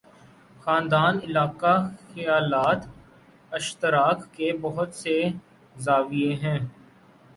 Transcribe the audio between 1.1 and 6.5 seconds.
علاقہ، خیالات اشتراک کے بہت سے زاویے